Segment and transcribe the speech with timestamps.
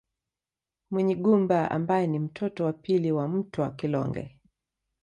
[0.91, 4.39] Munyigumba ambaye ni mtoto wa pili wa Mtwa Kilonge